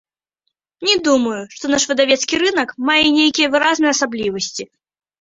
[0.89, 4.63] Не думаю, што наш выдавецкі рынак мае нейкія выразныя асаблівасці.